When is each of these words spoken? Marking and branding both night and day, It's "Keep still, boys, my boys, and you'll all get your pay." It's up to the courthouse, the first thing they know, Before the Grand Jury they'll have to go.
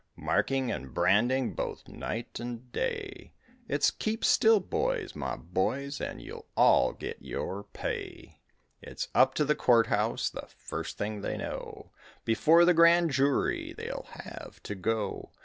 Marking 0.17 0.71
and 0.71 0.95
branding 0.95 1.53
both 1.53 1.87
night 1.87 2.39
and 2.39 2.71
day, 2.71 3.35
It's 3.67 3.91
"Keep 3.91 4.25
still, 4.25 4.59
boys, 4.59 5.15
my 5.15 5.35
boys, 5.35 6.01
and 6.01 6.19
you'll 6.19 6.47
all 6.57 6.93
get 6.93 7.21
your 7.21 7.65
pay." 7.65 8.41
It's 8.81 9.09
up 9.13 9.35
to 9.35 9.45
the 9.45 9.53
courthouse, 9.53 10.31
the 10.31 10.47
first 10.57 10.97
thing 10.97 11.21
they 11.21 11.37
know, 11.37 11.91
Before 12.25 12.65
the 12.65 12.73
Grand 12.73 13.11
Jury 13.11 13.73
they'll 13.73 14.07
have 14.23 14.59
to 14.63 14.73
go. 14.73 15.33